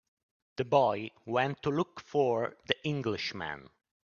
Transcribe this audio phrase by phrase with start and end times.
[0.55, 3.69] The boy went to look for the Englishman.